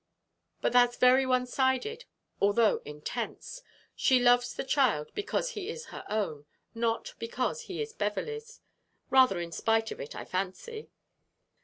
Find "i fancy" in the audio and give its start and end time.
10.15-10.89